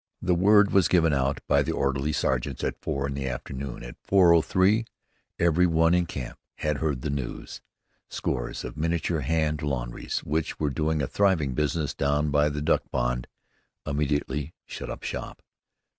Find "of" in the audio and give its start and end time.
8.63-8.75